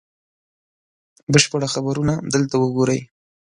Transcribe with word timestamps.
بشپړه 1.31 1.67
خپرونه 1.73 2.13
دلته 2.33 2.55
وګورئ 2.57 3.01